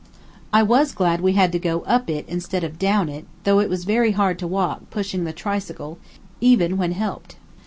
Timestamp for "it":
2.09-2.25, 3.07-3.27, 3.59-3.69